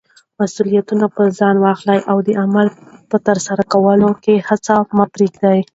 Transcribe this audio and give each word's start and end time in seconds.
مسولیتونه 0.39 1.05
پر 1.15 1.27
ځان 1.39 1.55
واخله 1.59 1.95
او 2.11 2.17
د 2.27 2.29
عمل 2.43 2.67
په 3.09 3.17
ترسره 3.27 3.63
کولو 3.73 4.09
کې 4.23 4.45
هڅه 4.47 4.75
مه 4.97 5.05
پریږده. 5.13 5.53